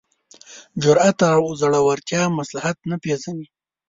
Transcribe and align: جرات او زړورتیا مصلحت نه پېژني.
جرات 0.81 1.19
او 1.37 1.43
زړورتیا 1.61 2.23
مصلحت 2.39 2.77
نه 2.89 2.95
پېژني. 3.03 3.47